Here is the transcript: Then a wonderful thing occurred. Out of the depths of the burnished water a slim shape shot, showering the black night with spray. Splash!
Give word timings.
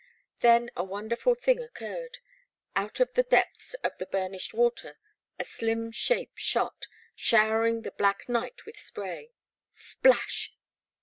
Then 0.39 0.71
a 0.75 0.83
wonderful 0.83 1.35
thing 1.35 1.61
occurred. 1.61 2.17
Out 2.75 2.99
of 2.99 3.13
the 3.13 3.21
depths 3.21 3.75
of 3.83 3.99
the 3.99 4.07
burnished 4.07 4.51
water 4.51 4.97
a 5.37 5.45
slim 5.45 5.91
shape 5.91 6.31
shot, 6.33 6.87
showering 7.13 7.83
the 7.83 7.91
black 7.91 8.27
night 8.27 8.65
with 8.65 8.77
spray. 8.79 9.29
Splash! 9.69 10.53